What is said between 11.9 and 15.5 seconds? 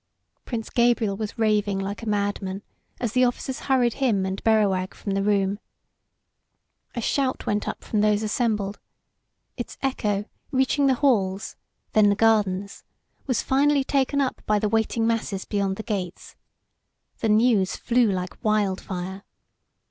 then the gardens, was finally taken up by the waiting masses